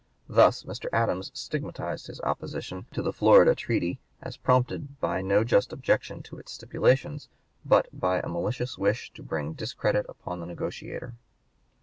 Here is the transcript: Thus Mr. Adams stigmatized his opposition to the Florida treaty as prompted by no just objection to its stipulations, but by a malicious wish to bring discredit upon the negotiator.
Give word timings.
Thus 0.27 0.63
Mr. 0.63 0.87
Adams 0.91 1.29
stigmatized 1.35 2.07
his 2.07 2.19
opposition 2.21 2.87
to 2.91 3.03
the 3.03 3.13
Florida 3.13 3.53
treaty 3.53 3.99
as 4.19 4.35
prompted 4.35 4.99
by 4.99 5.21
no 5.21 5.43
just 5.43 5.71
objection 5.71 6.23
to 6.23 6.39
its 6.39 6.53
stipulations, 6.53 7.29
but 7.63 7.87
by 7.93 8.17
a 8.19 8.27
malicious 8.27 8.79
wish 8.79 9.13
to 9.13 9.21
bring 9.21 9.53
discredit 9.53 10.07
upon 10.09 10.39
the 10.39 10.47
negotiator. 10.47 11.13